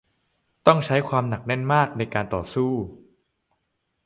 [0.67, 2.71] ต้องใช้ความหนักแน่นมากในการต่อสู้